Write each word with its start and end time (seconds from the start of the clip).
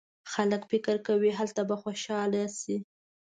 خلک 0.33 0.61
فکر 0.71 0.95
کوي 1.07 1.31
هلته 1.39 1.61
به 1.69 1.75
خوشاله 1.81 2.43
شي. 2.59 2.75